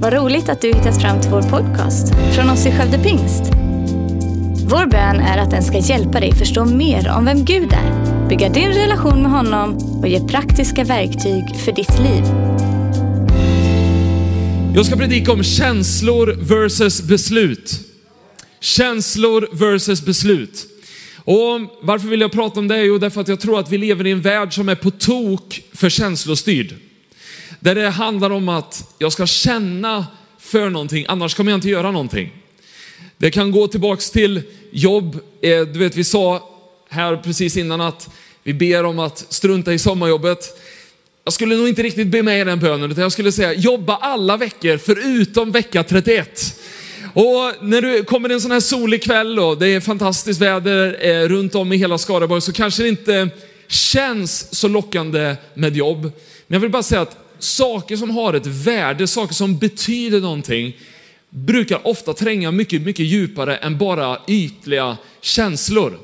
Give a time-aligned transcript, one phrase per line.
[0.00, 3.42] Vad roligt att du hittat fram till vår podcast från oss i Skövde Pingst.
[4.70, 8.48] Vår bön är att den ska hjälpa dig förstå mer om vem Gud är, bygga
[8.48, 12.24] din relation med honom och ge praktiska verktyg för ditt liv.
[14.74, 17.80] Jag ska predika om känslor versus beslut.
[18.60, 20.66] Känslor versus beslut.
[21.16, 22.82] Och varför vill jag prata om det?
[22.82, 25.62] Jo, därför att jag tror att vi lever i en värld som är på tok
[25.72, 26.74] för känslostyrd.
[27.60, 30.06] Där det handlar om att jag ska känna
[30.38, 32.32] för någonting, annars kommer jag inte göra någonting.
[33.16, 35.18] Det kan gå tillbaks till jobb.
[35.42, 36.50] Eh, du vet, vi sa
[36.88, 38.10] här precis innan att
[38.42, 40.60] vi ber om att strunta i sommarjobbet.
[41.24, 43.96] Jag skulle nog inte riktigt be med i den bönen, utan jag skulle säga jobba
[43.96, 46.60] alla veckor förutom vecka 31.
[47.14, 51.28] Och när du kommer en sån här solig kväll och det är fantastiskt väder eh,
[51.28, 53.28] runt om i hela Skaraborg så kanske det inte
[53.68, 56.02] känns så lockande med jobb.
[56.02, 56.12] Men
[56.56, 60.76] jag vill bara säga att saker som har ett värde, saker som betyder någonting,
[61.30, 65.98] brukar ofta tränga mycket, mycket djupare än bara ytliga känslor.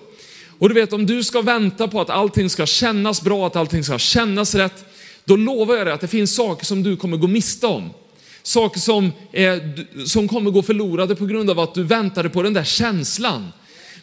[0.59, 3.85] Och du vet, om du ska vänta på att allting ska kännas bra, att allting
[3.85, 4.85] ska kännas rätt,
[5.25, 7.91] då lovar jag dig att det finns saker som du kommer gå miste om.
[8.43, 12.53] Saker som, är, som kommer gå förlorade på grund av att du väntade på den
[12.53, 13.53] där känslan.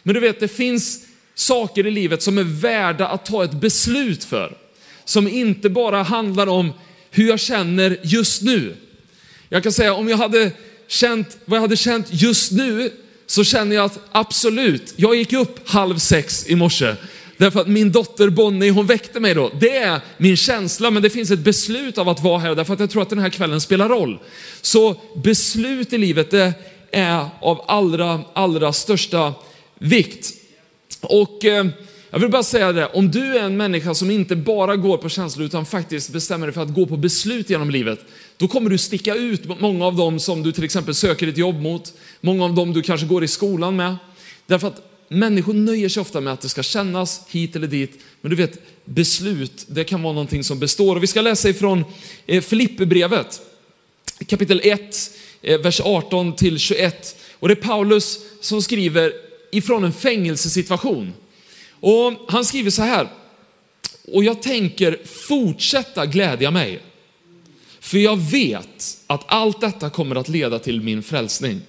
[0.02, 1.00] Men du vet, det finns
[1.34, 4.56] saker i livet som är värda att ta ett beslut för.
[5.04, 6.72] Som inte bara handlar om
[7.12, 8.74] hur jag känner just nu.
[9.48, 10.50] Jag kan säga om jag hade
[10.86, 12.90] känt vad jag hade känt just nu
[13.26, 16.94] så känner jag att absolut, jag gick upp halv sex i morse.
[17.36, 19.50] Därför att min dotter Bonnie, hon väckte mig då.
[19.60, 22.80] Det är min känsla, men det finns ett beslut av att vara här därför att
[22.80, 24.18] jag tror att den här kvällen spelar roll.
[24.60, 26.52] Så beslut i livet, det
[26.90, 29.34] är av allra, allra största
[29.78, 30.32] vikt.
[31.00, 31.66] Och eh,
[32.12, 35.08] jag vill bara säga det, om du är en människa som inte bara går på
[35.08, 38.00] känslor utan faktiskt bestämmer dig för att gå på beslut genom livet,
[38.36, 41.60] då kommer du sticka ut många av dem som du till exempel söker ett jobb
[41.60, 43.96] mot, många av dem du kanske går i skolan med.
[44.46, 48.30] Därför att människor nöjer sig ofta med att det ska kännas hit eller dit, men
[48.30, 50.96] du vet, beslut, det kan vara någonting som består.
[50.96, 51.84] Och vi ska läsa ifrån
[52.26, 53.40] eh, Filipperbrevet,
[54.26, 55.10] kapitel 1,
[55.42, 57.16] eh, vers 18 till 21.
[57.38, 59.12] Och det är Paulus som skriver
[59.50, 61.12] ifrån en fängelsesituation.
[61.82, 63.08] Och han skriver så här,
[64.12, 66.80] och jag tänker fortsätta glädja mig,
[67.80, 71.60] för jag vet att allt detta kommer att leda till min frälsning.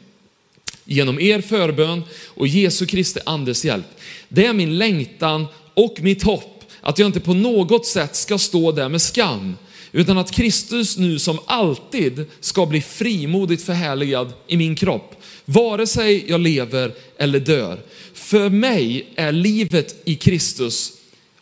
[0.86, 3.86] Genom er förbön och Jesu Kristi andes hjälp.
[4.30, 8.72] Det är min längtan och mitt hopp att jag inte på något sätt ska stå
[8.72, 9.58] där med skam,
[9.96, 15.16] utan att Kristus nu som alltid ska bli frimodigt förhärligad i min kropp,
[15.46, 17.80] vare sig jag lever eller dör.
[18.14, 20.94] För mig är livet i Kristus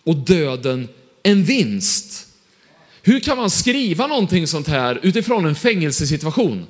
[0.03, 0.87] och döden
[1.23, 2.27] en vinst.
[3.01, 6.65] Hur kan man skriva någonting sånt här utifrån en fängelsesituation?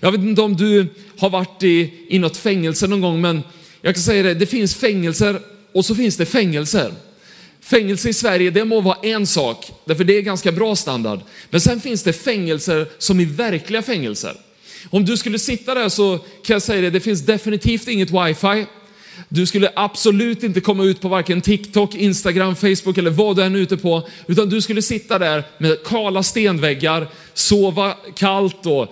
[0.00, 0.86] Jag vet inte om du
[1.18, 3.42] har varit i, i något fängelse någon gång, men
[3.82, 5.40] jag kan säga det, det finns fängelser
[5.72, 6.92] och så finns det fängelser.
[7.66, 11.20] Fängelse i Sverige, det må vara en sak, därför det är ganska bra standard.
[11.50, 14.36] Men sen finns det fängelser som är verkliga fängelser.
[14.90, 18.66] Om du skulle sitta där så kan jag säga det, det finns definitivt inget wifi.
[19.28, 23.54] Du skulle absolut inte komma ut på varken TikTok, Instagram, Facebook eller vad du än
[23.54, 28.88] är ute på, utan du skulle sitta där med kala stenväggar, sova kallt och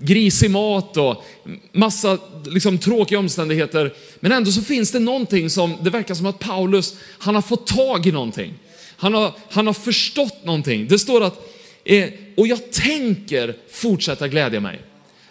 [0.00, 1.24] grisig mat och
[1.72, 3.94] massa liksom, tråkiga omständigheter.
[4.20, 7.66] Men ändå så finns det någonting som, det verkar som att Paulus, han har fått
[7.66, 8.54] tag i någonting.
[8.96, 10.88] Han har, han har förstått någonting.
[10.88, 11.50] Det står att,
[11.84, 14.80] eh, och jag tänker fortsätta glädja mig.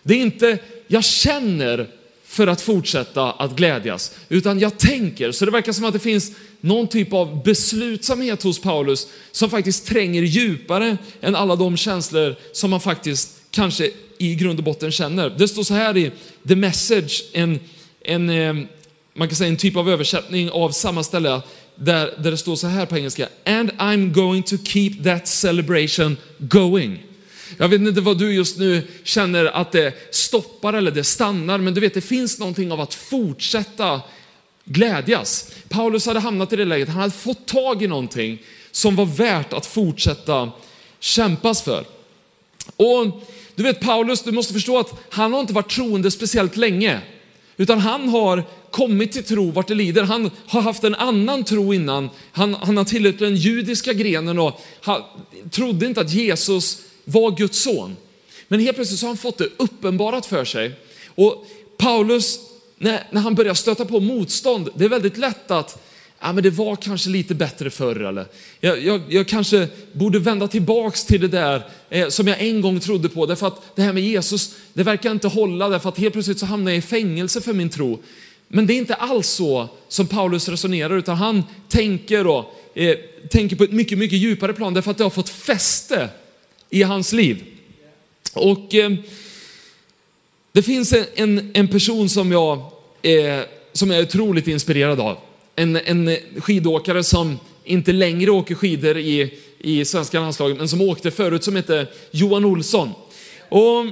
[0.03, 0.57] Det är inte,
[0.87, 1.89] jag känner
[2.33, 5.31] för att fortsätta att glädjas, utan jag tänker.
[5.31, 9.87] Så det verkar som att det finns någon typ av beslutsamhet hos Paulus som faktiskt
[9.87, 15.29] tränger djupare än alla de känslor som man faktiskt kanske i grund och botten känner.
[15.29, 16.11] Det står så här i
[16.47, 17.59] The Message, en,
[18.05, 18.53] en, eh,
[19.13, 21.41] man kan säga en typ av översättning av samma ställe,
[21.75, 23.27] där, där det står så här på engelska.
[23.45, 26.99] And I'm going to keep that celebration going.
[27.57, 31.73] Jag vet inte vad du just nu känner att det stoppar eller det stannar, men
[31.73, 34.01] du vet det finns någonting av att fortsätta
[34.65, 35.51] glädjas.
[35.69, 38.41] Paulus hade hamnat i det läget, han hade fått tag i någonting
[38.71, 40.51] som var värt att fortsätta
[40.99, 41.85] kämpas för.
[42.75, 43.23] Och
[43.55, 47.01] du vet Paulus, du måste förstå att han har inte varit troende speciellt länge,
[47.57, 50.03] utan han har kommit till tro vart det lider.
[50.03, 52.09] Han har haft en annan tro innan.
[52.31, 55.01] Han, han har tillhört den judiska grenen och han
[55.51, 57.95] trodde inte att Jesus var Guds son.
[58.47, 60.71] Men helt plötsligt så har han fått det uppenbarat för sig.
[61.15, 61.45] Och
[61.77, 62.39] Paulus,
[62.77, 65.83] när, när han börjar stöta på motstånd, det är väldigt lätt att,
[66.19, 68.25] ja men det var kanske lite bättre förr eller
[68.59, 72.79] jag, jag, jag kanske borde vända tillbaks till det där eh, som jag en gång
[72.79, 73.25] trodde på.
[73.25, 76.45] Därför att det här med Jesus, det verkar inte hålla därför att helt plötsligt så
[76.45, 78.03] hamnar jag i fängelse för min tro.
[78.47, 82.97] Men det är inte alls så som Paulus resonerar utan han tänker, då, eh,
[83.29, 86.09] tänker på ett mycket, mycket djupare plan därför att det har fått fäste
[86.73, 87.43] i hans liv.
[88.33, 88.91] Och eh,
[90.51, 92.57] det finns en, en, person som jag,
[93.01, 93.39] eh,
[93.73, 95.17] som jag är otroligt inspirerad av.
[95.55, 101.11] En, en skidåkare som inte längre åker skidor i, i svenska landslaget, men som åkte
[101.11, 102.89] förut, som heter Johan Olsson.
[103.49, 103.85] Och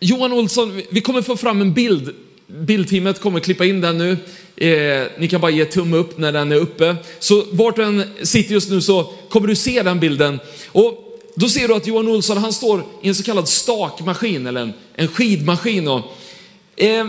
[0.00, 2.14] Johan Olsson, vi kommer få fram en bild.
[2.46, 4.16] Bildteamet kommer klippa in den nu.
[4.56, 6.96] Eh, ni kan bara ge tumme upp när den är uppe.
[7.18, 10.40] Så vart den sitter just nu så kommer du se den bilden.
[10.68, 11.05] Och
[11.38, 14.72] då ser du att Johan Olsson, han står i en så kallad stakmaskin, eller en,
[14.94, 15.88] en skidmaskin.
[15.88, 16.02] Och,
[16.76, 17.06] eh,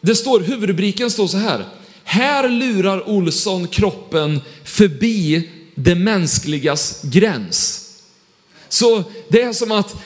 [0.00, 1.64] det står, huvudrubriken står så här.
[2.04, 7.80] Här lurar Olsson kroppen förbi det mänskligas gräns.
[8.68, 9.96] Så det är som att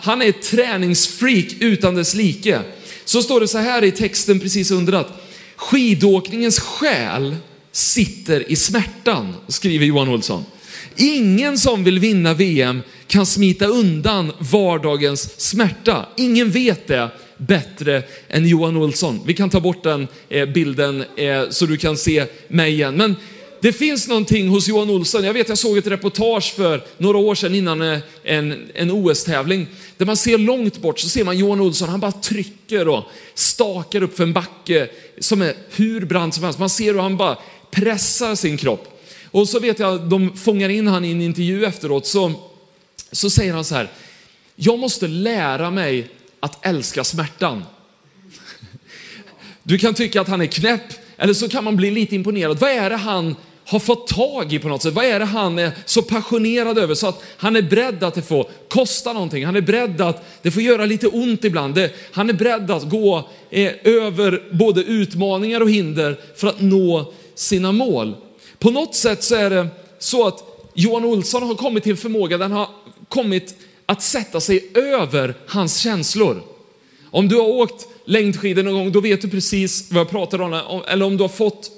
[0.00, 2.60] han är ett träningsfreak utan dess like.
[3.04, 5.22] Så står det så här i texten precis under att
[5.56, 7.36] skidåkningens själ
[7.72, 10.44] sitter i smärtan, skriver Johan Olsson.
[10.96, 16.06] Ingen som vill vinna VM kan smita undan vardagens smärta.
[16.16, 19.20] Ingen vet det bättre än Johan Olsson.
[19.26, 22.96] Vi kan ta bort den eh, bilden eh, så du kan se mig igen.
[22.96, 23.16] Men
[23.60, 25.24] det finns någonting hos Johan Olsson.
[25.24, 29.66] Jag vet, jag såg ett reportage för några år sedan innan eh, en, en OS-tävling.
[29.96, 34.02] Där man ser långt bort så ser man Johan Olsson, han bara trycker och stakar
[34.02, 34.88] upp för en backe
[35.18, 36.58] som är hur brant som helst.
[36.58, 37.36] Man ser hur han bara
[37.70, 38.94] pressar sin kropp.
[39.30, 42.32] Och så vet jag, de fångar in han i en intervju efteråt, så,
[43.12, 43.90] så säger han så här,
[44.56, 46.10] jag måste lära mig
[46.40, 47.64] att älska smärtan.
[49.62, 52.58] Du kan tycka att han är knäpp, eller så kan man bli lite imponerad.
[52.58, 54.94] Vad är det han har fått tag i på något sätt?
[54.94, 58.22] Vad är det han är så passionerad över så att han är beredd att det
[58.22, 59.44] får kosta någonting?
[59.44, 61.88] Han är beredd att det får göra lite ont ibland.
[62.12, 67.72] han är beredd att gå eh, över både utmaningar och hinder för att nå sina
[67.72, 68.16] mål.
[68.58, 69.68] På något sätt så är det
[69.98, 70.44] så att
[70.74, 72.68] Johan Olsson har kommit till en förmåga, den har
[73.08, 73.54] kommit
[73.86, 76.42] att sätta sig över hans känslor.
[77.10, 80.82] Om du har åkt längdskidor någon gång, då vet du precis vad jag pratar om.
[80.88, 81.70] Eller om du har fått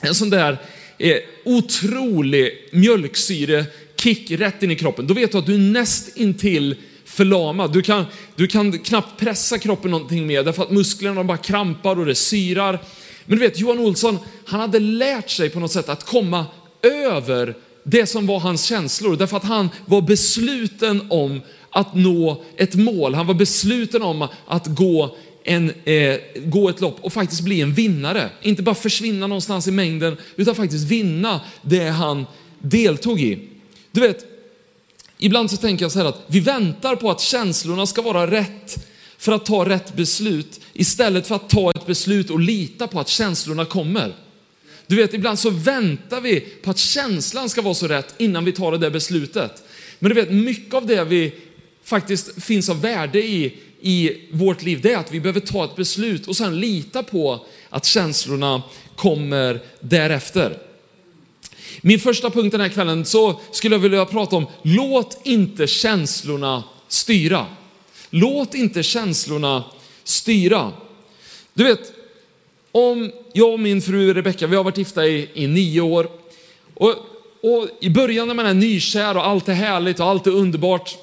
[0.00, 0.58] en sån där
[0.98, 6.76] eh, otrolig mjölksyrekick rätt in i kroppen, då vet du att du är näst intill
[7.04, 7.72] förlamad.
[7.72, 8.04] Du kan,
[8.36, 12.78] du kan knappt pressa kroppen någonting mer därför att musklerna bara krampar och det syrar.
[13.24, 16.46] Men du vet, Johan Olsson, han hade lärt sig på något sätt att komma
[16.82, 17.54] över
[17.90, 21.40] det som var hans känslor, därför att han var besluten om
[21.70, 23.14] att nå ett mål.
[23.14, 27.74] Han var besluten om att gå, en, eh, gå ett lopp och faktiskt bli en
[27.74, 28.30] vinnare.
[28.42, 32.26] Inte bara försvinna någonstans i mängden, utan faktiskt vinna det han
[32.58, 33.48] deltog i.
[33.90, 34.24] Du vet,
[35.18, 38.86] ibland så tänker jag så här att vi väntar på att känslorna ska vara rätt
[39.18, 43.08] för att ta rätt beslut istället för att ta ett beslut och lita på att
[43.08, 44.27] känslorna kommer.
[44.88, 48.52] Du vet, ibland så väntar vi på att känslan ska vara så rätt innan vi
[48.52, 49.62] tar det där beslutet.
[49.98, 51.32] Men du vet, mycket av det vi
[51.84, 55.76] faktiskt finns av värde i, i vårt liv, det är att vi behöver ta ett
[55.76, 58.62] beslut och sen lita på att känslorna
[58.96, 60.58] kommer därefter.
[61.80, 66.64] Min första punkt den här kvällen så skulle jag vilja prata om, låt inte känslorna
[66.88, 67.46] styra.
[68.10, 69.64] Låt inte känslorna
[70.04, 70.72] styra.
[71.54, 71.92] Du vet,
[72.72, 76.08] om jag och min fru Rebecka, vi har varit gifta i, i nio år.
[76.74, 76.94] Och,
[77.42, 80.96] och i början när man är nykär och allt är härligt och allt är underbart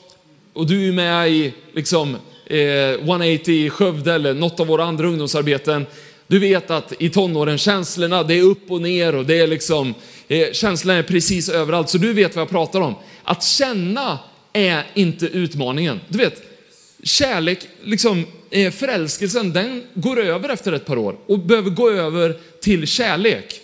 [0.54, 5.08] och du är med i liksom, eh, 180 i Skövde eller något av våra andra
[5.08, 5.86] ungdomsarbeten.
[6.28, 9.94] Du vet att i tonåren, känslorna, det är upp och ner och det är liksom,
[10.28, 11.90] eh, känslorna är precis överallt.
[11.90, 12.96] Så du vet vad jag pratar om.
[13.24, 14.20] Att känna
[14.54, 16.00] är inte utmaningen.
[16.08, 16.42] Du vet,
[17.04, 22.38] kärlek, liksom Eh, förälskelsen, den går över efter ett par år och behöver gå över
[22.62, 23.62] till kärlek.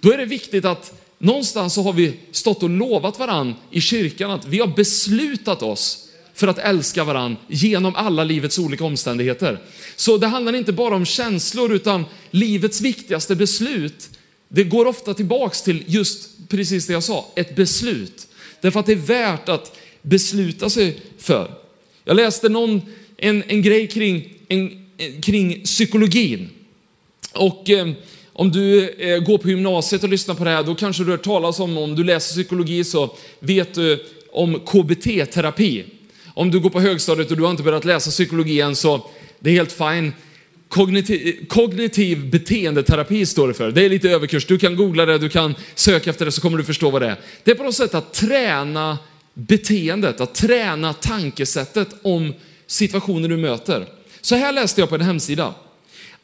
[0.00, 4.30] Då är det viktigt att någonstans så har vi stått och lovat varann i kyrkan
[4.30, 9.58] att vi har beslutat oss för att älska varann genom alla livets olika omständigheter.
[9.96, 14.10] Så det handlar inte bara om känslor utan livets viktigaste beslut,
[14.48, 18.28] det går ofta tillbaks till just precis det jag sa, ett beslut.
[18.60, 21.50] Därför att det är värt att besluta sig för.
[22.04, 22.82] Jag läste någon
[23.18, 24.86] en, en grej kring, en,
[25.22, 26.48] kring psykologin.
[27.32, 27.88] Och eh,
[28.32, 31.16] om du eh, går på gymnasiet och lyssnar på det här, då kanske du har
[31.16, 35.84] hört talas om, om du läser psykologi så vet du om KBT-terapi.
[36.34, 39.06] Om du går på högstadiet och du har inte börjat läsa psykologi än så
[39.38, 40.12] det är helt fine.
[40.68, 43.70] Kognitiv, kognitiv beteendeterapi står det för.
[43.70, 44.46] Det är lite överkurs.
[44.46, 47.08] Du kan googla det, du kan söka efter det så kommer du förstå vad det
[47.08, 47.16] är.
[47.44, 48.98] Det är på något sätt att träna
[49.34, 52.34] beteendet, att träna tankesättet om
[52.68, 53.86] situationer du möter.
[54.20, 55.54] Så här läste jag på en hemsida.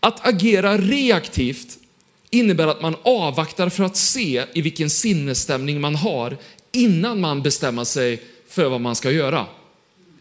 [0.01, 1.79] Att agera reaktivt
[2.31, 6.37] innebär att man avvaktar för att se i vilken sinnesstämning man har
[6.73, 9.47] innan man bestämmer sig för vad man ska göra.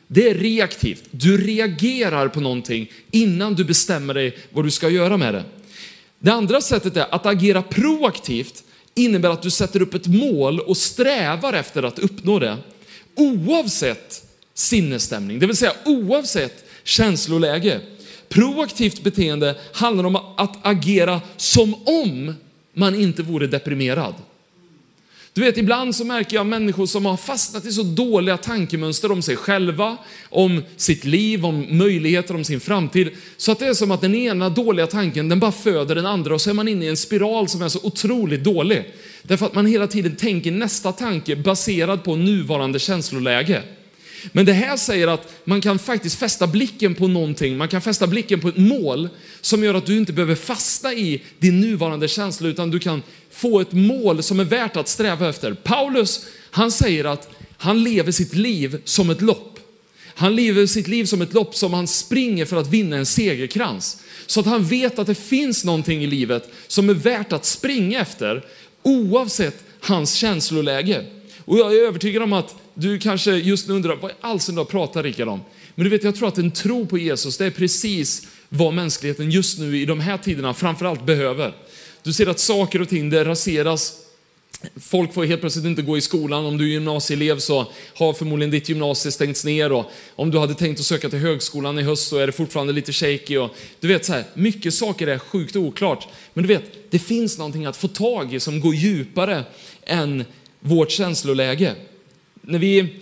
[0.07, 1.03] Det är reaktivt.
[1.11, 5.43] Du reagerar på någonting innan du bestämmer dig vad du ska göra med det.
[6.19, 8.63] Det andra sättet är att agera proaktivt
[8.95, 12.57] innebär att du sätter upp ett mål och strävar efter att uppnå det.
[13.15, 14.22] Oavsett
[14.53, 17.79] sinnesstämning, det vill säga oavsett känsloläge.
[18.29, 22.35] Proaktivt beteende handlar om att agera som om
[22.73, 24.13] man inte vore deprimerad.
[25.33, 29.21] Du vet, ibland så märker jag människor som har fastnat i så dåliga tankemönster om
[29.21, 29.97] sig själva,
[30.29, 33.09] om sitt liv, om möjligheter, om sin framtid.
[33.37, 36.33] Så att det är som att den ena dåliga tanken, den bara föder den andra
[36.33, 38.93] och så är man inne i en spiral som är så otroligt dålig.
[39.23, 43.63] Därför att man hela tiden tänker nästa tanke baserad på nuvarande känsloläge.
[44.31, 48.07] Men det här säger att man kan faktiskt fästa blicken på någonting, man kan fästa
[48.07, 49.09] blicken på ett mål
[49.41, 53.01] som gör att du inte behöver fastna i din nuvarande känsla utan du kan
[53.31, 55.53] få ett mål som är värt att sträva efter.
[55.53, 59.59] Paulus, han säger att han lever sitt liv som ett lopp.
[60.15, 63.97] Han lever sitt liv som ett lopp som han springer för att vinna en segerkrans.
[64.25, 67.99] Så att han vet att det finns någonting i livet som är värt att springa
[68.01, 68.45] efter
[68.83, 71.05] oavsett hans känsloläge.
[71.45, 74.65] Och jag är övertygad om att du kanske just nu undrar, vad i all sin
[74.65, 75.41] pratar Rickard om?
[75.75, 79.31] Men du vet, jag tror att en tro på Jesus, det är precis vad mänskligheten
[79.31, 81.53] just nu i de här tiderna framförallt behöver.
[82.03, 83.99] Du ser att saker och ting, det raseras.
[84.75, 86.45] Folk får helt plötsligt inte gå i skolan.
[86.45, 90.53] Om du är gymnasieelev så har förmodligen ditt gymnasie stängts ner och om du hade
[90.53, 93.87] tänkt att söka till högskolan i höst så är det fortfarande lite shaky och du
[93.87, 96.07] vet så här, mycket saker är sjukt oklart.
[96.33, 99.43] Men du vet, det finns någonting att få tag i som går djupare
[99.85, 100.25] än
[100.59, 101.75] vårt känsloläge.
[102.45, 102.95] När vi,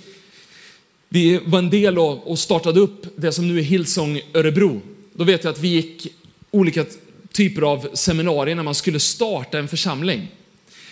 [1.10, 4.82] vi var en del och startade upp det som nu är Hillsong Örebro,
[5.14, 6.08] då vet jag att vi gick
[6.52, 6.86] olika
[7.32, 10.28] typer av seminarier när man skulle starta en församling.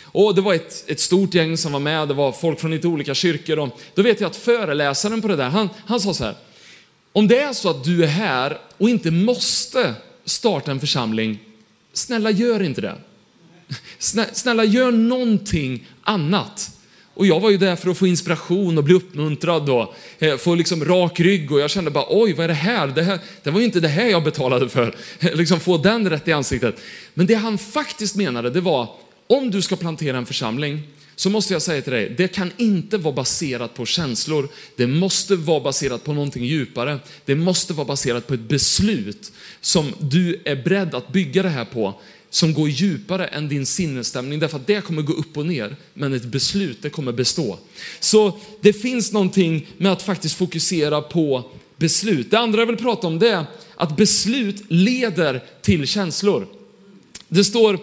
[0.04, 2.88] Och det var ett, ett stort gäng som var med, det var folk från lite
[2.88, 3.60] olika kyrkor.
[3.60, 6.36] Och då vet jag att föreläsaren på det där, han, han sa så här,
[7.12, 9.94] om det är så att du är här och inte måste
[10.26, 11.40] starta en församling,
[11.94, 12.96] snälla gör inte det.
[14.34, 16.79] Snälla gör någonting annat.
[17.20, 20.56] Och jag var ju där för att få inspiration och bli uppmuntrad och eh, få
[20.56, 22.88] liksom rak rygg och jag kände bara oj, vad är det här?
[22.88, 24.96] Det, här, det var ju inte det här jag betalade för.
[25.36, 26.76] liksom få den rätt i ansiktet.
[27.14, 28.88] Men det han faktiskt menade, det var
[29.28, 30.82] om du ska plantera en församling
[31.16, 34.50] så måste jag säga till dig, det kan inte vara baserat på känslor.
[34.76, 37.00] Det måste vara baserat på någonting djupare.
[37.26, 41.66] Det måste vara baserat på ett beslut som du är beredd att bygga det här
[41.66, 45.76] på som går djupare än din sinnesstämning, därför att det kommer gå upp och ner,
[45.94, 47.60] men ett beslut, det kommer bestå.
[48.00, 52.32] Så det finns någonting med att faktiskt fokusera på beslut.
[52.32, 53.46] Det andra jag vill prata om det är
[53.76, 56.48] att beslut leder till känslor.
[57.28, 57.80] Det står,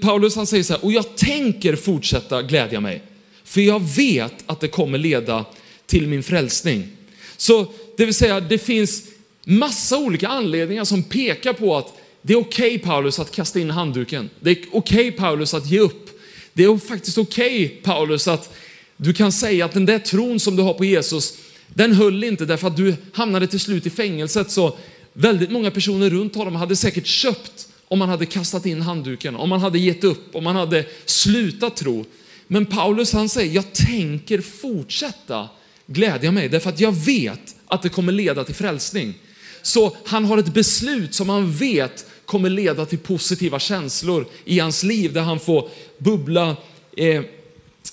[0.00, 3.02] Paulus han säger så här, och jag tänker fortsätta glädja mig,
[3.44, 5.44] för jag vet att det kommer leda
[5.86, 6.88] till min frälsning.
[7.36, 9.02] Så det vill säga, det finns
[9.44, 13.70] massa olika anledningar som pekar på att det är okej okay, Paulus att kasta in
[13.70, 14.30] handduken.
[14.40, 16.10] Det är okej okay, Paulus att ge upp.
[16.52, 18.54] Det är faktiskt okej okay, Paulus att
[18.96, 22.44] du kan säga att den där tron som du har på Jesus, den höll inte
[22.44, 24.50] därför att du hamnade till slut i fängelset.
[24.50, 24.76] Så
[25.12, 29.48] väldigt många personer runt honom hade säkert köpt om man hade kastat in handduken, om
[29.48, 32.04] man hade gett upp, om man hade slutat tro.
[32.46, 35.48] Men Paulus han säger, jag tänker fortsätta
[35.86, 39.14] glädja mig därför att jag vet att det kommer leda till frälsning.
[39.62, 44.82] Så han har ett beslut som han vet kommer leda till positiva känslor i hans
[44.82, 46.56] liv där han får bubbla
[46.96, 47.22] eh,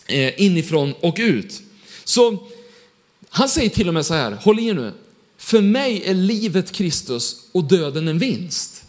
[0.08, 1.62] eh, inifrån och ut.
[2.04, 2.48] Så
[3.30, 4.92] han säger till och med så här, håll i nu.
[5.38, 8.84] För mig är livet Kristus och döden en vinst.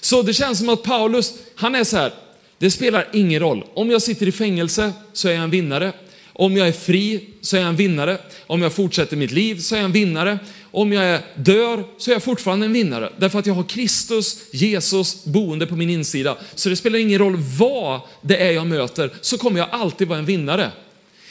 [0.00, 2.14] Så det känns som att Paulus, han är så här,
[2.58, 3.64] det spelar ingen roll.
[3.74, 5.92] Om jag sitter i fängelse så är jag en vinnare.
[6.32, 8.18] Om jag är fri så är jag en vinnare.
[8.46, 10.38] Om jag fortsätter mitt liv så är jag en vinnare.
[10.76, 13.12] Om jag dör så är jag fortfarande en vinnare.
[13.16, 16.36] Därför att jag har Kristus, Jesus, boende på min insida.
[16.54, 20.18] Så det spelar ingen roll vad det är jag möter, så kommer jag alltid vara
[20.18, 20.70] en vinnare.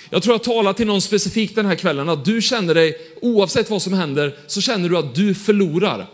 [0.09, 3.69] Jag tror jag talar till någon specifikt den här kvällen, att du känner dig, oavsett
[3.69, 6.07] vad som händer, så känner du att du förlorar.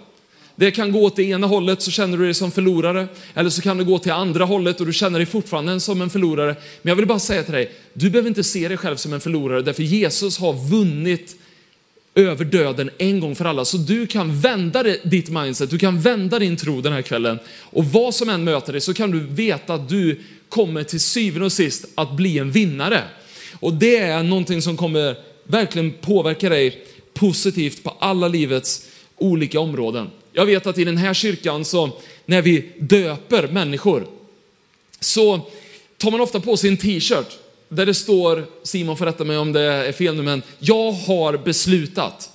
[0.55, 3.61] Det kan gå åt det ena hållet så känner du dig som förlorare, eller så
[3.61, 6.55] kan det gå till andra hållet och du känner dig fortfarande som en förlorare.
[6.81, 9.21] Men jag vill bara säga till dig, du behöver inte se dig själv som en
[9.21, 11.35] förlorare, därför Jesus har vunnit
[12.15, 13.65] över döden en gång för alla.
[13.65, 17.39] Så du kan vända ditt mindset, du kan vända din tro den här kvällen.
[17.59, 21.45] Och vad som än möter dig så kan du veta att du kommer till syvende
[21.45, 23.03] och sist att bli en vinnare.
[23.59, 28.87] Och det är någonting som kommer verkligen påverka dig positivt på alla livets
[29.17, 30.09] olika områden.
[30.33, 31.89] Jag vet att i den här kyrkan så
[32.25, 34.07] när vi döper människor
[34.99, 35.39] så
[35.97, 37.37] tar man ofta på sig en t-shirt
[37.71, 41.37] där det står, Simon får rätta mig om det är fel nu, men jag har
[41.37, 42.31] beslutat.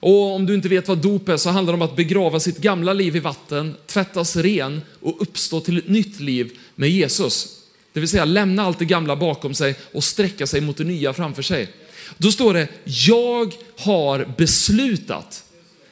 [0.00, 2.58] Och om du inte vet vad dop är så handlar det om att begrava sitt
[2.58, 7.48] gamla liv i vatten, tvättas ren och uppstå till ett nytt liv med Jesus.
[7.92, 11.12] Det vill säga lämna allt det gamla bakom sig och sträcka sig mot det nya
[11.12, 11.68] framför sig.
[12.16, 15.44] Då står det, jag har beslutat.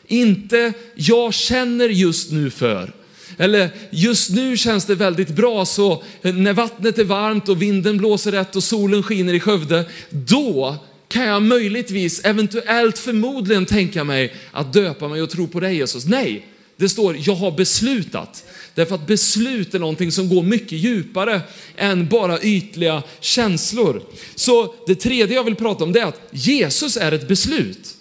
[0.07, 2.93] Inte, jag känner just nu för.
[3.40, 7.99] Eller just nu känns det väldigt bra så eh, när vattnet är varmt och vinden
[7.99, 10.76] blåser rätt och solen skiner i Skövde, då
[11.09, 16.06] kan jag möjligtvis, eventuellt, förmodligen tänka mig att döpa mig och tro på dig Jesus.
[16.06, 18.44] Nej, det står jag har beslutat.
[18.75, 21.40] Därför att beslut är någonting som går mycket djupare
[21.76, 24.02] än bara ytliga känslor.
[24.35, 27.94] Så det tredje jag vill prata om det är att Jesus är ett beslut.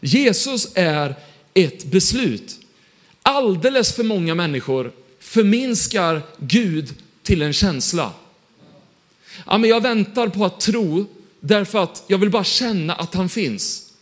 [0.00, 1.14] Jesus är
[1.54, 2.58] ett beslut.
[3.22, 8.12] Alldeles för många människor förminskar Gud till en känsla.
[9.46, 11.06] Ja, men jag väntar på att tro
[11.40, 13.92] därför att jag vill bara känna att han finns.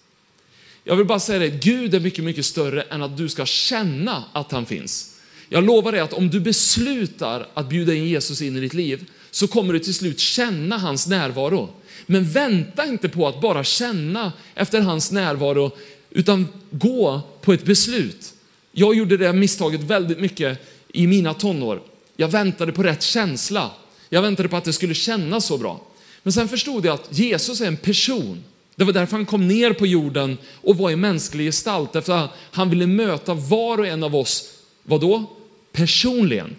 [0.85, 4.25] Jag vill bara säga det, Gud är mycket, mycket större än att du ska känna
[4.33, 5.17] att han finns.
[5.49, 9.11] Jag lovar dig att om du beslutar att bjuda in Jesus in i ditt liv
[9.31, 11.69] så kommer du till slut känna hans närvaro.
[12.07, 15.71] Men vänta inte på att bara känna efter hans närvaro
[16.11, 18.35] utan gå på ett beslut.
[18.73, 20.59] Jag gjorde det misstaget väldigt mycket
[20.93, 21.83] i mina tonår.
[22.17, 23.71] Jag väntade på rätt känsla.
[24.09, 25.81] Jag väntade på att det skulle kännas så bra.
[26.23, 28.45] Men sen förstod jag att Jesus är en person.
[28.77, 31.93] Det var därför han kom ner på jorden och var i mänsklig gestalt.
[31.93, 34.51] Därför att han ville möta var och en av oss,
[34.83, 35.25] vadå?
[35.73, 36.57] Personligen.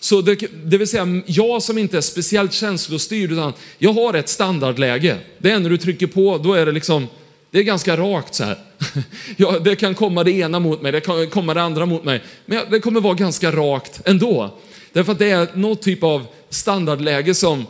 [0.00, 4.28] Så det, det, vill säga, jag som inte är speciellt känslostyrd, utan jag har ett
[4.28, 5.18] standardläge.
[5.38, 7.06] Det är när du trycker på, då är det liksom,
[7.52, 8.58] det är ganska rakt så här.
[9.36, 12.22] Ja, det kan komma det ena mot mig, det kan komma det andra mot mig.
[12.46, 14.58] Men det kommer vara ganska rakt ändå.
[14.92, 17.66] Därför att det är någon typ av standardläge som,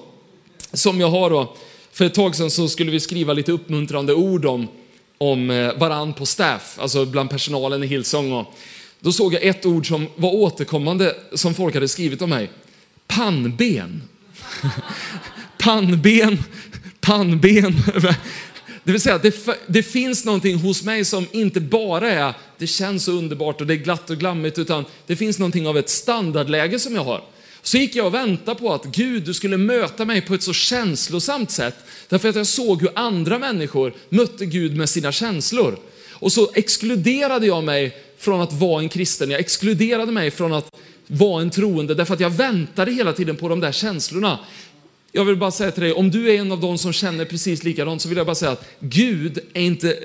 [0.72, 1.56] som jag har då.
[1.92, 4.68] För ett tag sedan så skulle vi skriva lite uppmuntrande ord om,
[5.18, 8.33] om eh, varann på staff, alltså bland personalen i Hillsong.
[8.33, 8.46] Och
[9.00, 12.50] då såg jag ett ord som var återkommande som folk hade skrivit om mig.
[13.06, 14.02] Pannben.
[15.59, 16.38] pannben,
[17.00, 17.76] pannben.
[18.84, 19.34] Det vill säga, det,
[19.66, 23.74] det finns någonting hos mig som inte bara är, det känns så underbart och det
[23.74, 27.24] är glatt och glammigt, utan det finns någonting av ett standardläge som jag har.
[27.62, 30.52] Så gick jag och väntade på att Gud, du skulle möta mig på ett så
[30.52, 31.76] känslosamt sätt,
[32.08, 35.78] därför att jag såg hur andra människor mötte Gud med sina känslor.
[36.10, 40.74] Och så exkluderade jag mig från att vara en kristen, jag exkluderade mig från att
[41.06, 44.38] vara en troende, därför att jag väntade hela tiden på de där känslorna.
[45.12, 47.64] Jag vill bara säga till dig, om du är en av dem som känner precis
[47.64, 49.96] likadant så vill jag bara säga att Gud är inte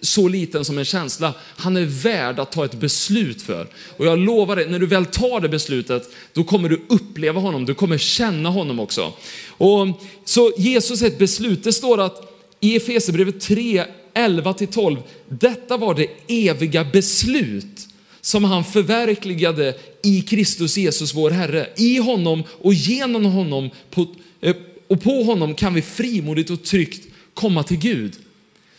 [0.00, 1.34] så liten som en känsla.
[1.56, 3.66] Han är värd att ta ett beslut för.
[3.96, 7.64] Och jag lovar dig, när du väl tar det beslutet, då kommer du uppleva honom,
[7.64, 9.12] du kommer känna honom också.
[9.48, 9.86] Och,
[10.24, 11.64] så Jesus är ett beslut.
[11.64, 14.98] Det står att i Efesierbrevet 3, 11-12,
[15.28, 16.08] detta var det
[16.48, 17.88] eviga beslut
[18.20, 21.68] som han förverkligade i Kristus Jesus vår Herre.
[21.76, 24.06] I honom och genom honom på,
[24.44, 24.56] Eh,
[24.88, 28.12] och på honom kan vi frimodigt och tryggt komma till Gud.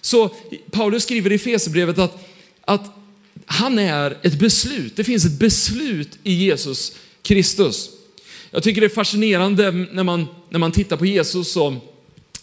[0.02, 0.30] Så
[0.72, 2.28] Paulus skriver i Efesierbrevet att,
[2.62, 2.92] att
[3.46, 4.96] han är ett beslut.
[4.96, 7.90] Det finns ett beslut i Jesus Kristus.
[8.52, 11.58] Jag tycker det är fascinerande när man, när man tittar på Jesus.
[11.58, 11.74] Och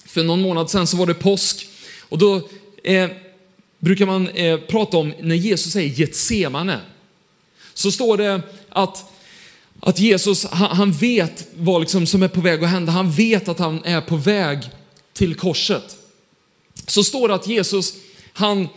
[0.07, 1.69] för någon månad sedan så var det påsk
[2.01, 2.49] och då
[2.85, 3.11] eh,
[3.79, 6.81] brukar man eh, prata om när Jesus säger Getsemane.
[7.75, 9.12] Så står det att,
[9.85, 12.93] att Jesus, han, han vet vad liksom som är på väg att hända.
[12.93, 14.59] Han vet att han är på väg
[15.13, 15.97] till korset
[16.87, 17.95] så står det att Jesus,
[18.33, 18.69] han,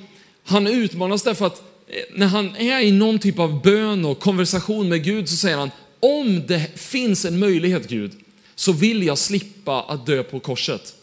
[0.43, 4.89] han utmanas därför att eh, när han är i någon typ av bön och konversation
[4.89, 8.11] med Gud så säger han, om det finns en möjlighet Gud,
[8.55, 10.95] så vill jag slippa att dö på korset.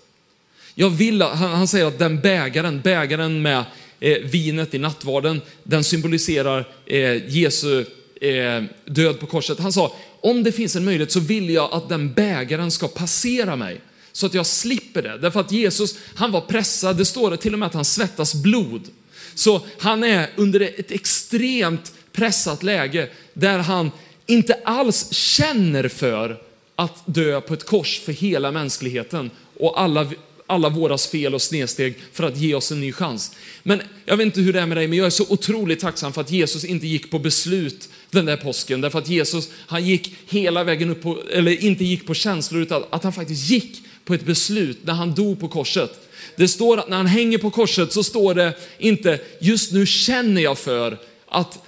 [0.74, 3.64] Jag vill, han, han säger att den bägaren, bägaren med
[4.00, 7.84] eh, vinet i nattvarden, den symboliserar eh, Jesu
[8.22, 9.58] eh, död på korset.
[9.58, 13.56] Han sa, om det finns en möjlighet så vill jag att den bägaren ska passera
[13.56, 13.80] mig
[14.12, 15.18] så att jag slipper det.
[15.18, 16.96] Därför att Jesus, han var pressad.
[16.96, 18.88] Det står till och med att han svettas blod.
[19.34, 23.90] Så han är under ett extremt pressat läge där han
[24.26, 26.42] inte alls känner för
[26.76, 30.06] att dö på ett kors för hela mänskligheten och alla,
[30.46, 33.36] alla våras fel och snedsteg för att ge oss en ny chans.
[33.62, 36.12] Men jag vet inte hur det är med dig, men jag är så otroligt tacksam
[36.12, 38.80] för att Jesus inte gick på beslut den där påsken.
[38.80, 42.84] Därför att Jesus, han gick hela vägen upp på, eller inte gick på känslor, utan
[42.90, 46.08] att han faktiskt gick på ett beslut när han dog på korset.
[46.36, 50.42] Det står att när han hänger på korset så står det inte, just nu känner
[50.42, 51.58] jag för att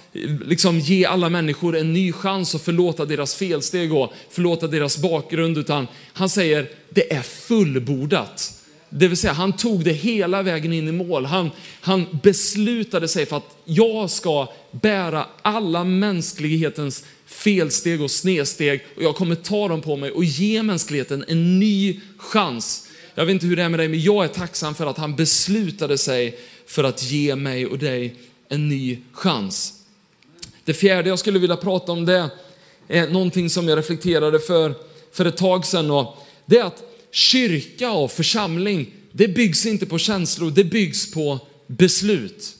[0.45, 5.57] liksom ge alla människor en ny chans och förlåta deras felsteg och förlåta deras bakgrund,
[5.57, 8.53] utan han säger det är fullbordat.
[8.97, 11.25] Det vill säga han tog det hela vägen in i mål.
[11.25, 19.03] Han, han beslutade sig för att jag ska bära alla mänsklighetens felsteg och snedsteg och
[19.03, 22.87] jag kommer ta dem på mig och ge mänskligheten en ny chans.
[23.15, 25.15] Jag vet inte hur det är med dig, men jag är tacksam för att han
[25.15, 28.15] beslutade sig för att ge mig och dig
[28.49, 29.73] en ny chans.
[30.63, 32.29] Det fjärde jag skulle vilja prata om det
[32.87, 34.73] är någonting som jag reflekterade för,
[35.11, 36.83] för ett tag sedan och det är att
[37.15, 42.55] kyrka och församling, det byggs inte på känslor, det byggs på beslut.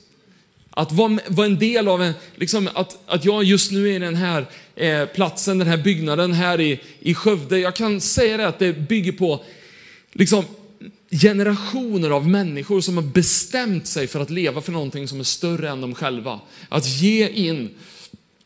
[0.70, 4.00] Att vara, vara en del av en, liksom att, att jag just nu är i
[4.00, 7.60] den här eh, platsen, den här byggnaden här i, i Skövde.
[7.60, 9.44] Jag kan säga det att det bygger på
[10.14, 10.46] liksom,
[11.12, 15.70] generationer av människor som har bestämt sig för att leva för någonting som är större
[15.70, 16.40] än de själva.
[16.70, 17.70] Att ge in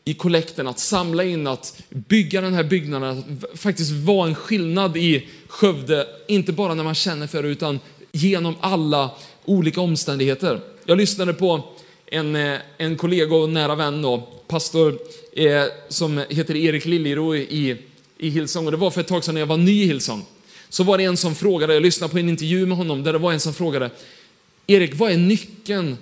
[0.04, 4.96] i kollekten, att samla in, att bygga den här byggnaden, att faktiskt vara en skillnad
[4.96, 7.80] i Skövde, inte bara när man känner för det, utan
[8.12, 9.10] genom alla
[9.44, 10.60] olika omständigheter.
[10.84, 11.64] Jag lyssnade på
[12.06, 14.98] en, eh, en kollega och nära vän, då, pastor
[15.32, 17.76] eh, som heter Erik Liljero i,
[18.18, 20.24] i Hillsong, och det var för ett tag sedan när jag var ny i Hillsong.
[20.68, 23.18] Så var det en som frågade, jag lyssnade på en intervju med honom, där det
[23.18, 23.90] var en som frågade,
[24.66, 25.96] Erik, vad är nyckeln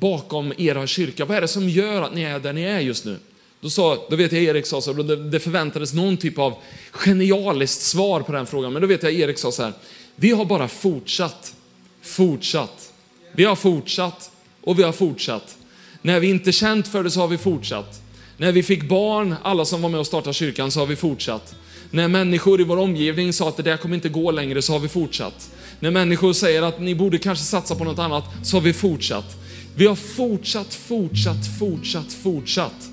[0.00, 1.24] bakom era kyrka?
[1.24, 3.18] Vad är det som gör att ni är där ni är just nu?
[3.60, 6.54] Då, sa, då vet jag Erik sa så, det, det förväntades någon typ av
[6.90, 9.72] genialiskt svar på den frågan, men då vet jag Erik sa så här,
[10.16, 11.54] vi har bara fortsatt,
[12.02, 12.92] fortsatt.
[13.32, 14.30] Vi har fortsatt
[14.60, 15.56] och vi har fortsatt.
[16.02, 18.02] När vi inte känt för det så har vi fortsatt.
[18.36, 21.54] När vi fick barn, alla som var med och startade kyrkan, så har vi fortsatt.
[21.90, 24.80] När människor i vår omgivning sa att det där kommer inte gå längre, så har
[24.80, 25.50] vi fortsatt.
[25.80, 29.36] När människor säger att ni borde kanske satsa på något annat, så har vi fortsatt.
[29.78, 32.90] Vi har fortsatt, fortsatt, fortsatt, fortsatt.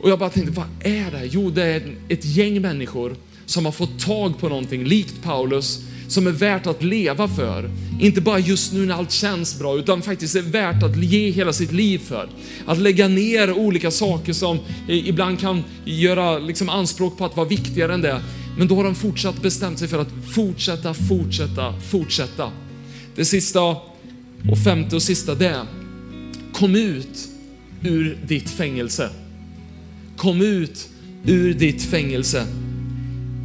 [0.00, 1.26] Och jag bara tänkte, vad är det?
[1.30, 6.26] Jo, det är ett gäng människor som har fått tag på någonting, likt Paulus, som
[6.26, 7.70] är värt att leva för.
[8.00, 11.52] Inte bara just nu när allt känns bra, utan faktiskt är värt att ge hela
[11.52, 12.28] sitt liv för.
[12.66, 17.94] Att lägga ner olika saker som ibland kan göra liksom anspråk på att vara viktigare
[17.94, 18.22] än det.
[18.58, 22.50] Men då har de fortsatt bestämt sig för att fortsätta, fortsätta, fortsätta.
[23.14, 23.76] Det sista
[24.50, 25.66] och femte och sista det är,
[26.52, 27.28] kom ut
[27.82, 29.10] ur ditt fängelse.
[30.16, 30.88] Kom ut
[31.26, 32.46] ur ditt fängelse.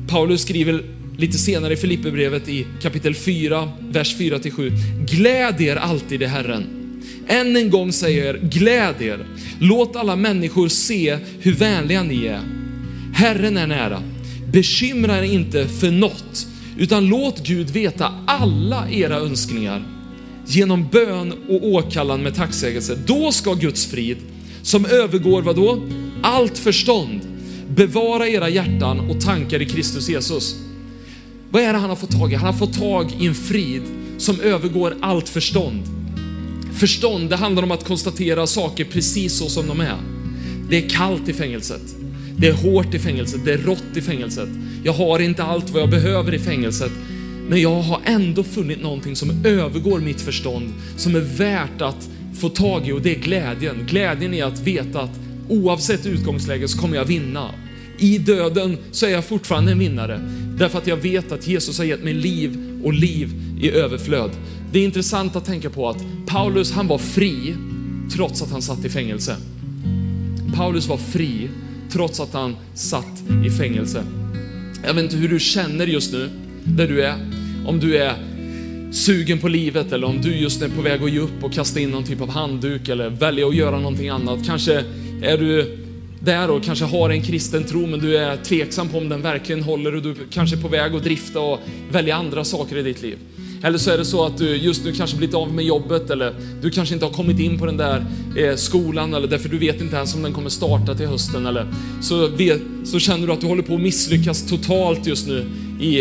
[0.08, 0.84] Paulus skriver
[1.18, 4.72] lite senare i Filipperbrevet i kapitel 4, vers 4-7.
[5.06, 6.64] Gläd er alltid i Herren.
[7.28, 9.26] Än en gång säger jag er, gläd er.
[9.60, 12.42] Låt alla människor se hur vänliga ni är.
[13.14, 14.04] Herren är nära.
[14.52, 19.97] Bekymra er inte för något, utan låt Gud veta alla era önskningar
[20.48, 22.98] genom bön och åkallan med tacksägelse.
[23.06, 24.18] Då ska Guds frid,
[24.62, 25.82] som övergår vad då?
[26.22, 27.22] Allt förstånd,
[27.70, 30.56] bevara era hjärtan och tankar i Kristus Jesus.
[31.52, 32.36] Vad är det han har fått tag i?
[32.36, 33.82] Han har fått tag i en frid
[34.18, 35.84] som övergår allt förstånd.
[36.74, 39.98] Förstånd, det handlar om att konstatera saker precis så som de är.
[40.70, 41.82] Det är kallt i fängelset.
[42.38, 43.46] Det är hårt i fängelset.
[43.46, 44.50] Det är rått i fängelset.
[44.84, 46.92] Jag har inte allt vad jag behöver i fängelset.
[47.50, 52.50] Men jag har ändå funnit någonting som övergår mitt förstånd, som är värt att få
[52.50, 53.86] tag i och det är glädjen.
[53.90, 57.52] Glädjen är att veta att oavsett utgångsläge så kommer jag vinna.
[58.00, 60.22] I döden så är jag fortfarande en vinnare.
[60.58, 63.30] Därför att jag vet att Jesus har gett mig liv och liv
[63.62, 64.32] i överflöd.
[64.72, 67.56] Det är intressant att tänka på att Paulus, han var fri
[68.16, 69.36] trots att han satt i fängelse.
[70.56, 71.50] Paulus var fri
[71.92, 74.04] trots att han satt i fängelse.
[74.86, 76.30] Jag vet inte hur du känner just nu,
[76.64, 77.37] där du är.
[77.68, 78.16] Om du är
[78.92, 81.80] sugen på livet eller om du just är på väg att ge upp och kasta
[81.80, 84.40] in någon typ av handduk eller välja att göra någonting annat.
[84.46, 84.84] Kanske
[85.22, 85.78] är du
[86.20, 89.64] där och kanske har en kristen tro men du är tveksam på om den verkligen
[89.64, 91.60] håller och du kanske är på väg att drifta och
[91.92, 93.18] välja andra saker i ditt liv.
[93.64, 96.34] Eller så är det så att du just nu kanske blivit av med jobbet eller
[96.62, 98.06] du kanske inte har kommit in på den där
[98.38, 101.68] eh, skolan eller därför du vet inte ens om den kommer starta till hösten eller
[102.02, 105.46] så, vet, så känner du att du håller på att misslyckas totalt just nu
[105.80, 106.00] i,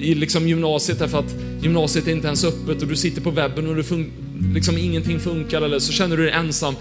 [0.00, 3.68] i liksom gymnasiet därför att gymnasiet är inte ens öppet och du sitter på webben
[3.68, 4.10] och du fun,
[4.54, 6.74] liksom ingenting funkar eller så känner du dig ensam.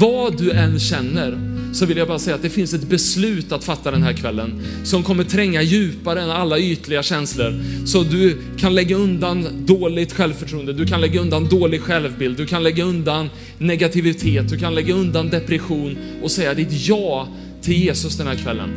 [0.00, 1.38] Vad du än känner
[1.72, 4.62] så vill jag bara säga att det finns ett beslut att fatta den här kvällen
[4.84, 7.62] som kommer tränga djupare än alla ytliga känslor.
[7.86, 12.62] Så du kan lägga undan dåligt självförtroende, du kan lägga undan dålig självbild, du kan
[12.62, 17.28] lägga undan negativitet, du kan lägga undan depression och säga ditt ja
[17.62, 18.70] till Jesus den här kvällen.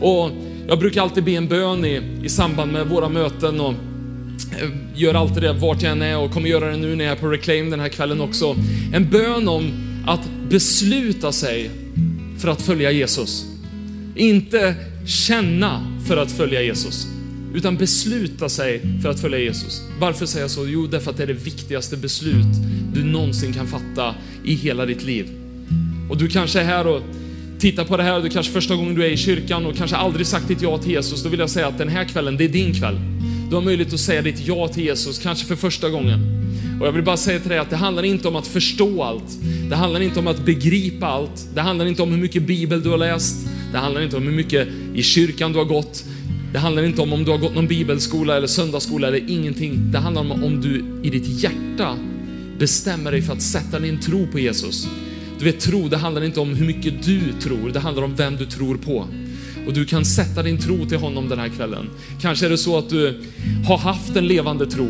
[0.00, 0.30] Och
[0.68, 3.74] jag brukar alltid be en bön i, i samband med våra möten och
[4.60, 7.16] eh, gör alltid det vart jag än är och kommer göra det nu när jag
[7.16, 8.56] är på Reclaim den här kvällen också.
[8.92, 9.72] En bön om
[10.06, 11.70] att besluta sig
[12.38, 13.46] för att följa Jesus.
[14.16, 14.74] Inte
[15.06, 17.06] känna för att följa Jesus,
[17.54, 19.82] utan besluta sig för att följa Jesus.
[20.00, 20.66] Varför säger jag så?
[20.66, 22.46] Jo, därför att det är det viktigaste beslut
[22.94, 25.26] du någonsin kan fatta i hela ditt liv.
[26.10, 27.02] Och du kanske är här och
[27.62, 30.26] tittar på det här, du kanske första gången du är i kyrkan och kanske aldrig
[30.26, 32.48] sagt ditt ja till Jesus, då vill jag säga att den här kvällen, det är
[32.48, 33.00] din kväll.
[33.48, 36.20] Du har möjlighet att säga ditt ja till Jesus, kanske för första gången.
[36.80, 39.38] Och jag vill bara säga till dig att det handlar inte om att förstå allt.
[39.68, 41.46] Det handlar inte om att begripa allt.
[41.54, 43.36] Det handlar inte om hur mycket bibel du har läst.
[43.72, 46.04] Det handlar inte om hur mycket i kyrkan du har gått.
[46.52, 49.92] Det handlar inte om om du har gått någon bibelskola eller söndagsskola eller ingenting.
[49.92, 51.96] Det handlar om om du i ditt hjärta
[52.58, 54.88] bestämmer dig för att sätta din tro på Jesus.
[55.42, 58.36] Du vet, tro, det handlar inte om hur mycket du tror, det handlar om vem
[58.36, 59.06] du tror på.
[59.66, 61.90] Och du kan sätta din tro till honom den här kvällen.
[62.20, 63.20] Kanske är det så att du
[63.66, 64.88] har haft en levande tro.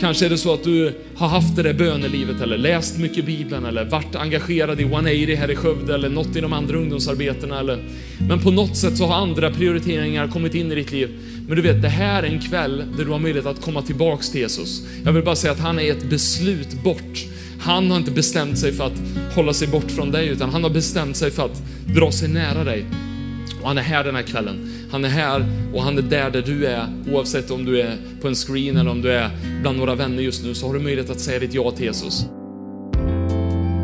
[0.00, 3.64] Kanske är det så att du har haft det där bönelivet eller läst mycket Bibeln
[3.64, 7.60] eller varit engagerad i 180 här i Skövde eller något i de andra ungdomsarbetena.
[7.60, 7.84] Eller,
[8.28, 11.18] men på något sätt så har andra prioriteringar kommit in i ditt liv.
[11.46, 14.30] Men du vet, det här är en kväll där du har möjlighet att komma tillbaks
[14.30, 14.82] till Jesus.
[15.04, 17.26] Jag vill bara säga att han är ett beslut bort.
[17.62, 19.02] Han har inte bestämt sig för att
[19.34, 22.64] hålla sig bort från dig, utan han har bestämt sig för att dra sig nära
[22.64, 22.86] dig.
[23.62, 24.86] Och han är här den här kvällen.
[24.92, 26.86] Han är här och han är där där du är.
[27.12, 30.44] Oavsett om du är på en screen eller om du är bland några vänner just
[30.44, 32.26] nu så har du möjlighet att säga ditt ja till Jesus.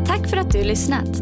[0.07, 1.17] Tack för att du lyssnat.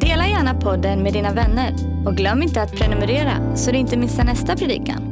[0.00, 1.74] Dela gärna podden med dina vänner
[2.06, 5.11] och glöm inte att prenumerera så du inte missar nästa predikan.